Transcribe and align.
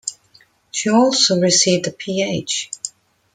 She 0.71 0.89
also 0.89 1.39
received 1.39 1.85
a 1.85 1.91
Ph. 1.91 2.71